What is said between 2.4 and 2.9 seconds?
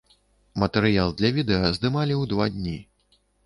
дні.